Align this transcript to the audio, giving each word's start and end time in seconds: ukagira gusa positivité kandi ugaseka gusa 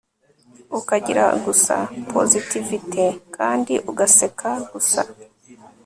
ukagira 0.79 1.25
gusa 1.45 1.75
positivité 2.13 3.05
kandi 3.35 3.73
ugaseka 3.91 4.49
gusa 4.71 5.01